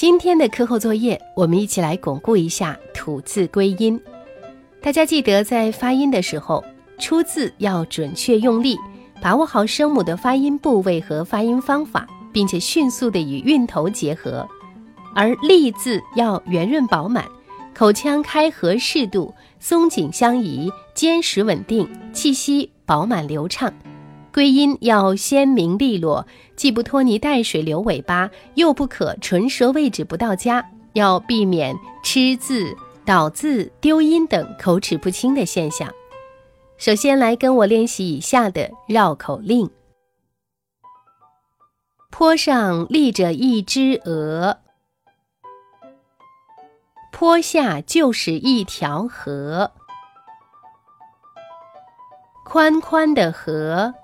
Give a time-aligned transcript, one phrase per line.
[0.00, 4.00] 今天的课后作业，我们一起来巩固一下吐字归音。
[4.80, 6.64] 大家记得在发音的时候，
[7.00, 8.78] 出字要准确用力，
[9.20, 14.48] 把握好声母的发音部位和发音方法，并且迅速的与韵头结合。
[15.16, 17.24] 而立字要圆润饱满，
[17.74, 23.74] 口腔开合适度，松紧相宜，坚实稳定，气息饱满流畅。
[24.32, 35.92] 归音要鲜明利落，既不拖泥带水留尾巴，又不可唇舌位置不到家，要避免吃字、倒字、丢音等口齿不清的现象。
[36.76, 39.70] 首先来跟我练习以下的绕口令：
[42.10, 44.58] 坡上立着一只鹅，
[47.10, 49.72] 坡下就是一条河，
[52.44, 53.94] 宽宽的河。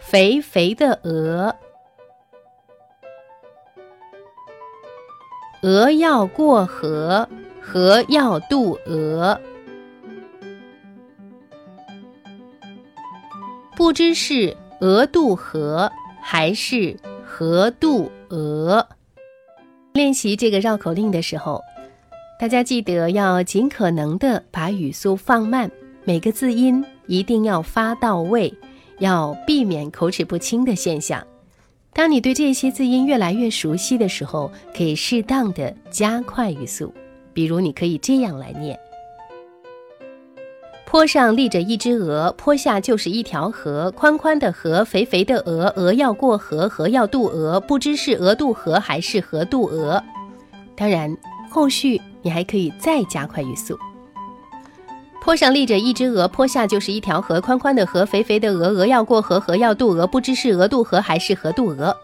[0.00, 1.54] 肥肥的鹅，
[5.62, 7.28] 鹅要过河，
[7.60, 9.38] 河要渡鹅。
[13.76, 15.90] 不知是鹅渡河，
[16.20, 18.88] 还是河渡鹅。
[19.92, 21.62] 练习这个绕口令的时候，
[22.40, 25.70] 大家记得要尽可能的把语速放慢，
[26.04, 28.52] 每个字音一定要发到位。
[28.98, 31.24] 要避免口齿不清的现象。
[31.92, 36.92] 当你对这些字音越来越熟悉的时候，可以适当的加快语速。
[37.32, 38.78] 比如，你可以这样来念：
[40.86, 50.02] 坡上立着一只鹅，坡下就是一条河，宽宽的河，肥肥的鹅，鹅要过河，河要渡鹅，不知是鹅渡河还是河渡鹅。
[50.76, 51.16] 当然，
[51.50, 53.78] 后续你还可以再加快语速。
[55.28, 61.94] 坡上立着一只鹅，坡下就是一条河，宽宽的河，肥肥的鹅，鹅要过河，河要渡鹅，不知是鹅渡河还是河渡鹅。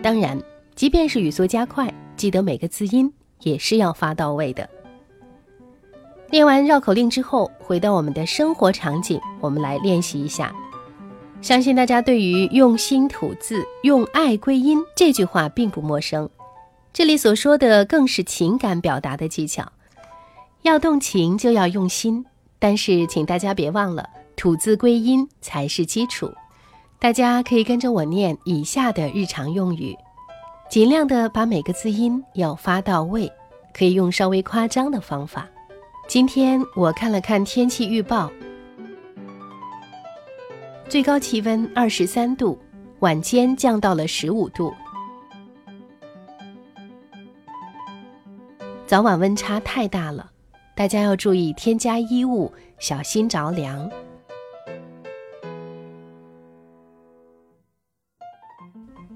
[0.00, 0.40] 当然，
[0.76, 4.70] 即便是语速加快，记得每个字音也是要发到位的。
[6.30, 10.54] 练完绕口令之后，回到我们的生活场景，我们来练习一下。
[11.40, 16.30] 相信大家对于“用心吐字，用爱归音”这句话并不陌生，
[16.92, 19.72] 这里所说的更是情感表达的技巧。
[20.62, 22.24] 要动情就要用心，
[22.60, 26.32] 但是请大家别忘了吐字归音才是基础。
[27.00, 29.96] 大家可以跟着我念以下的日常用语，
[30.70, 33.30] 尽量的把每个字音要发到位，
[33.74, 35.48] 可以用稍微夸张的方法。
[36.06, 38.30] 今天我看了看天气预报，
[40.88, 42.56] 最高气温二十三度，
[43.00, 44.72] 晚间降到了十五度，
[48.86, 50.31] 早晚温差太大了。
[50.74, 53.90] 大家要注意添加衣物，小心着凉。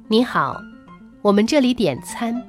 [0.07, 0.61] 你好，
[1.23, 2.41] 我们这里点餐，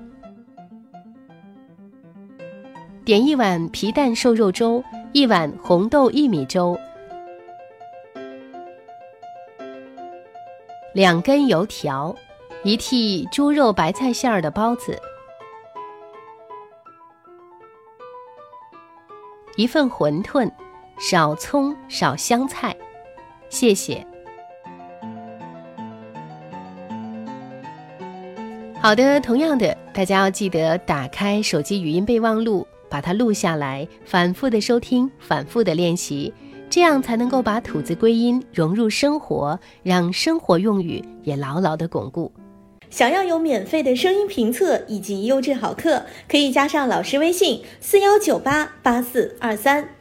[3.05, 6.77] 点一碗皮蛋瘦肉粥，一碗红豆薏米粥，
[10.93, 12.13] 两根油条，
[12.63, 14.99] 一屉猪肉白菜馅儿的包子。
[19.57, 20.47] 一份馄饨，
[20.99, 22.77] 少葱少香菜，
[23.49, 24.05] 谢谢。
[28.79, 36.31] 好的，同样的，大家要记得打开手机语音备忘录，把它录下来，反复的收听，反复的练习，
[36.69, 42.31] 这样才能够把吐字归音融入生活，让生活用语也牢牢的巩固。
[42.89, 49.96] 想要有免费的声音评测以及优质好课，可以加上老师微信：四幺九八八四二三。